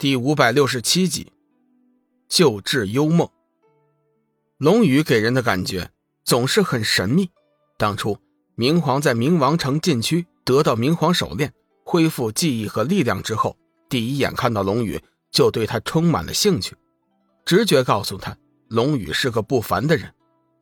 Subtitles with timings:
[0.00, 1.30] 第五百六十七集，
[2.26, 3.28] 救治幽梦。
[4.56, 5.90] 龙宇给人的感觉
[6.24, 7.28] 总是很神秘。
[7.76, 8.16] 当初
[8.54, 11.52] 明皇在明王城禁区得到明皇手链，
[11.84, 13.58] 恢复记忆和力量之后，
[13.90, 14.98] 第一眼看到龙宇
[15.30, 16.74] 就对他充满了兴趣。
[17.44, 18.34] 直觉告诉他，
[18.68, 20.10] 龙宇是个不凡的人，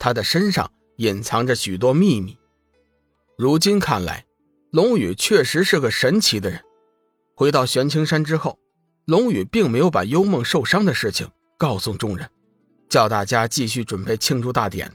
[0.00, 2.36] 他的身上隐藏着许多秘密。
[3.36, 4.26] 如今看来，
[4.72, 6.60] 龙宇确实是个神奇的人。
[7.36, 8.58] 回到玄青山之后。
[9.08, 12.28] 龙宇并没有把幽梦受伤的事情告诉众人，
[12.90, 14.92] 叫大家继续准备庆祝大典。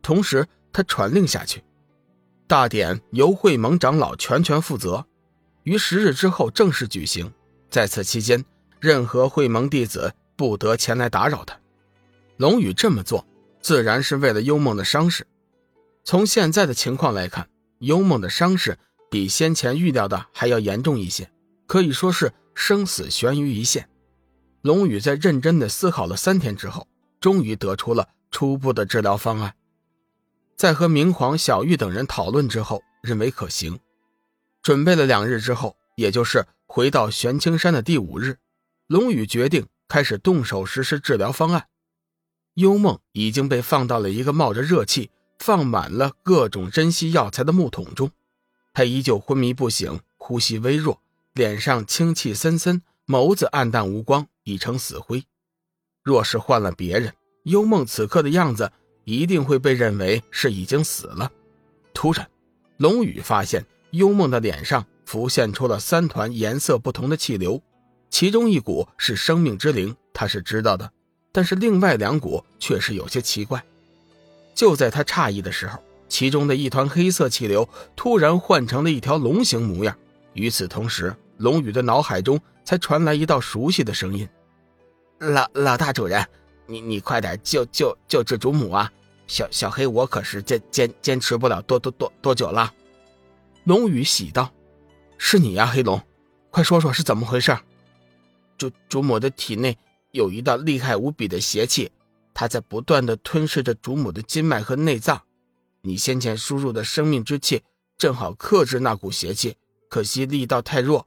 [0.00, 1.64] 同时，他传令下去，
[2.46, 5.04] 大典由会盟长老全权负责，
[5.64, 7.32] 于十日之后正式举行。
[7.68, 8.44] 在此期间，
[8.78, 11.58] 任何会盟弟子不得前来打扰他。
[12.36, 13.26] 龙宇这么做，
[13.60, 15.26] 自然是为了幽梦的伤势。
[16.04, 17.48] 从现在的情况来看，
[17.80, 18.78] 幽梦的伤势
[19.10, 21.28] 比先前预料的还要严重一些，
[21.66, 22.32] 可以说是。
[22.60, 23.88] 生死悬于一线，
[24.62, 26.88] 龙宇在认真的思考了三天之后，
[27.20, 29.54] 终于得出了初步的治疗方案。
[30.56, 33.78] 在和明皇、小玉等人讨论之后，认为可行。
[34.60, 38.38] 准备了两日之后，也就是回到玄青山的第五日，
[38.88, 41.68] 龙宇决定开始动手实施治疗方案。
[42.54, 48.10] 幽梦已经被放到了一个冒着热气、放满了各种珍稀药材的木桶中，
[48.74, 51.00] 他依旧昏迷不醒，呼吸微弱。
[51.38, 55.22] 脸上青气森森，眸子暗淡无光，已成死灰。
[56.02, 58.72] 若是换了别人，幽梦此刻的样子
[59.04, 61.30] 一定会被认为是已经死了。
[61.94, 62.28] 突然，
[62.78, 67.62] 龙宇发现幽梦的脸上浮现出了三团颜色不同的气流，
[68.10, 70.90] 其中一股是生命之灵，他是知道的，
[71.30, 73.64] 但是另外两股却是有些奇怪。
[74.56, 75.78] 就在他诧异的时候，
[76.08, 79.96] 其中的一团黑色气流突然换成了一条龙形模样。
[80.34, 84.28] 与此同时，龙宇的脑海中才传来一道熟悉的声音
[85.18, 86.24] ：“老老大主人，
[86.66, 88.92] 你你快点救救救治主母啊！
[89.26, 92.74] 小小黑我可是坚坚坚持不了多多多多久了。”
[93.64, 94.52] 龙宇喜道
[95.16, 96.00] ：“是你呀，黑龙，
[96.50, 97.56] 快说说是怎么回事？”
[98.58, 99.78] 主主母的体内
[100.10, 101.92] 有一道厉害无比的邪气，
[102.34, 105.22] 它在不断的吞噬着主母的筋脉和内脏。
[105.82, 107.62] 你先前输入的生命之气
[107.96, 109.56] 正好克制那股邪气，
[109.88, 111.06] 可惜力道太弱。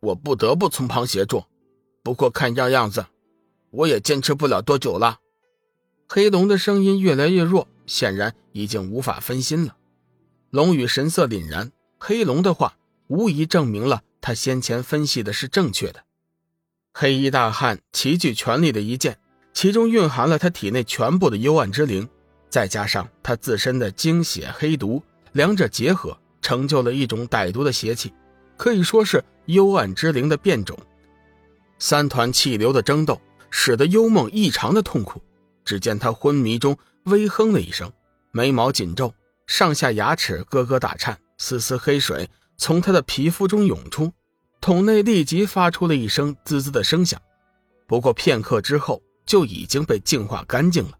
[0.00, 1.44] 我不得不从旁协助，
[2.02, 3.06] 不过看样样子，
[3.70, 5.18] 我也坚持不了多久了。
[6.08, 9.76] 黑龙的声音越来越弱，显然已经无法分心了。
[10.50, 12.76] 龙宇神色凛然，黑龙的话
[13.08, 16.02] 无疑证明了他先前分析的是正确的。
[16.92, 19.18] 黑衣大汉齐聚全力的一剑，
[19.52, 22.08] 其中蕴含了他体内全部的幽暗之灵，
[22.48, 28.12] 再加上他自身的精血黑毒，两者结合，成就了一种歹毒的邪气。
[28.60, 30.78] 可以说是幽暗之灵的变种，
[31.78, 35.18] 三团气流的争斗使得幽梦异常的痛苦。
[35.64, 37.90] 只见他昏迷中微哼了一声，
[38.32, 39.14] 眉毛紧皱，
[39.46, 42.28] 上下牙齿咯咯打颤，丝丝黑水
[42.58, 44.12] 从他的皮肤中涌出，
[44.60, 47.18] 桶内立即发出了一声滋滋的声响。
[47.88, 50.92] 不过片刻之后，就已经被净化干净了。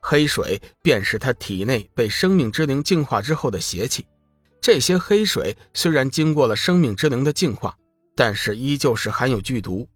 [0.00, 4.06] 黑水便是他体内被生命之灵净化之后的邪气。
[4.68, 7.78] 这些黑水虽然经过了生命之灵的净化，
[8.14, 9.88] 但是依旧是含有剧毒。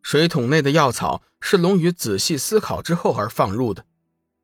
[0.00, 3.84] 水桶内的药草是龙宇仔细思考之后而放入的，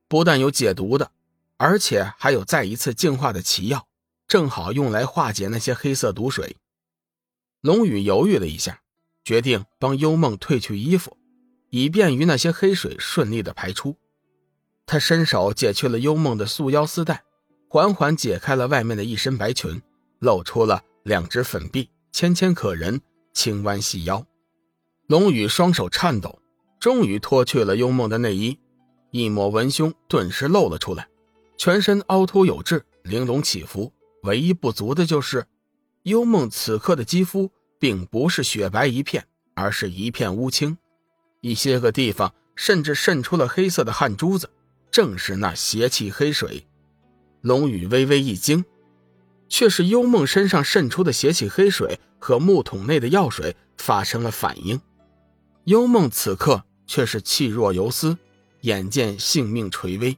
[0.08, 1.12] 不但有解毒的，
[1.58, 3.86] 而且还有再一次净化的奇药，
[4.26, 6.56] 正好用来化解那些黑色毒水。
[7.60, 8.80] 龙宇犹豫了一下，
[9.24, 11.16] 决定帮幽梦褪去衣服，
[11.70, 13.96] 以便于那些黑水顺利的排出。
[14.86, 17.22] 他伸手解去了幽梦的束腰丝带。
[17.72, 19.80] 缓缓解开了外面的一身白裙，
[20.18, 23.00] 露出了两只粉臂，纤纤可人，
[23.32, 24.22] 轻弯细腰。
[25.06, 26.38] 龙宇双手颤抖，
[26.78, 28.58] 终于脱去了幽梦的内衣，
[29.10, 31.08] 一抹文胸顿时露了出来，
[31.56, 33.90] 全身凹凸有致，玲珑起伏。
[34.24, 35.46] 唯一不足的就是，
[36.02, 40.76] 幽梦此刻的肌肤并不是雪白一片，而是一片乌青，
[41.40, 44.50] 一些个地方甚至渗出了黑色的汗珠子，
[44.90, 46.66] 正是那邪气黑水。
[47.42, 48.64] 龙宇微微一惊，
[49.48, 54.80] 却是幽梦身上渗出的邪气黑水和木桶内的药水发生了反应。
[55.64, 58.16] 幽梦此刻却是气若游丝，
[58.60, 60.16] 眼见性命垂危，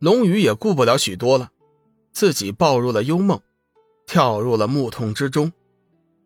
[0.00, 1.50] 龙宇也顾不了许多了，
[2.12, 3.40] 自己抱入了幽梦，
[4.06, 5.52] 跳入了木桶之中。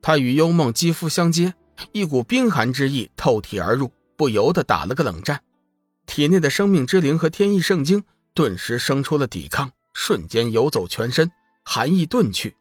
[0.00, 1.54] 他与幽梦肌肤相接，
[1.92, 5.42] 一股冰寒之意透体而入，不由得打了个冷战，
[6.06, 9.70] 体内的生命之灵和天意圣经顿时生出了抵抗。
[9.94, 11.30] 瞬间游走全身，
[11.64, 12.56] 寒意遁去。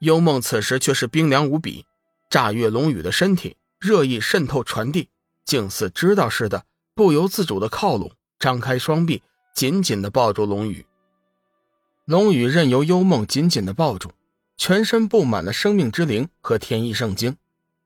[0.00, 1.86] 幽梦此时却是冰凉无比，
[2.28, 5.08] 乍越龙宇的身体，热意渗透传递，
[5.46, 6.64] 竟似知道似的，
[6.94, 9.22] 不由自主的靠拢，张开双臂，
[9.54, 10.84] 紧紧的抱住龙宇。
[12.06, 14.10] 龙宇任由幽梦紧紧的抱住，
[14.56, 17.36] 全身布满了生命之灵和天意圣经，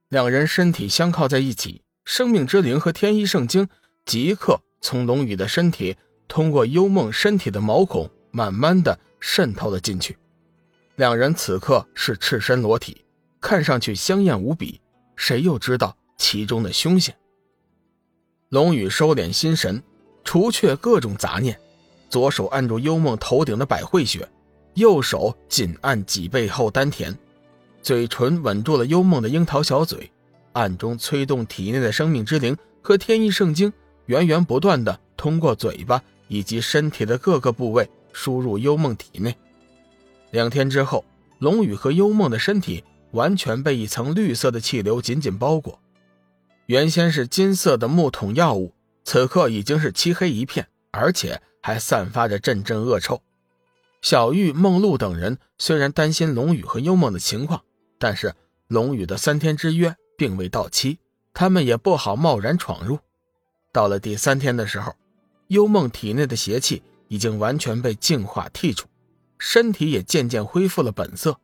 [0.08, 3.69] 两人身体相靠在一起，生命之灵和天意圣经
[4.06, 5.96] 即刻从龙宇的身体
[6.28, 10.19] 通过幽梦身体的毛孔，慢慢的渗透了进去。
[10.96, 13.04] 两人此刻是赤身裸体，
[13.40, 14.81] 看上去香艳无比。
[15.14, 17.14] 谁又知道其中的凶险？
[18.48, 19.81] 龙宇收敛心神，
[20.25, 21.56] 除却各种杂念，
[22.10, 24.28] 左手按住幽梦头顶的百会穴，
[24.75, 27.16] 右手紧按脊背后丹田，
[27.81, 30.10] 嘴唇吻住了幽梦的樱桃小嘴，
[30.54, 33.72] 暗中催动体内的生命之灵和天意圣经，
[34.06, 39.37] 源源不断的通过嘴巴以及身体的各个部位输入幽梦体内。
[40.31, 41.05] 两天之后，
[41.38, 42.82] 龙宇和幽梦的身体。
[43.14, 45.78] 完全被一层绿色的气流紧紧包裹，
[46.66, 48.75] 原先是金色的木桶药物，
[49.05, 53.22] 此刻已经是漆黑一片，而且还散发着阵阵恶臭。
[54.02, 57.62] 小玉、梦露等人虽然担心龙宇和幽梦的情况，
[58.00, 58.34] 但是
[58.67, 60.99] 龙宇的三天之约并未到期，
[61.32, 62.99] 他们也不好贸然闯入。
[63.70, 64.96] 到了第三天的时候，
[65.46, 66.82] 幽梦体内的邪气
[67.14, 68.88] 已经完全被净化剔除，
[69.38, 71.38] 身体也渐渐恢复了本色，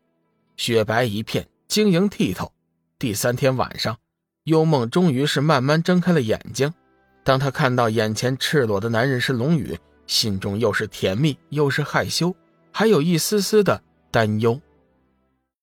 [0.57, 1.47] 雪白一片。
[1.69, 2.53] 晶莹剔透。
[2.99, 3.97] 第三天晚上，
[4.43, 6.75] 幽梦终于是慢慢睁开了眼睛。
[7.23, 9.79] 当他看到眼前赤裸的男人是龙宇，
[10.09, 12.35] 心中又是甜蜜又是害羞，
[12.73, 13.81] 还有一丝丝的
[14.11, 14.61] 担忧。